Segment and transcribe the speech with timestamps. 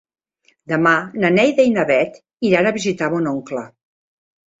[0.71, 2.17] Demà na Neida i na Bet
[2.53, 3.63] iran a visitar mon oncle.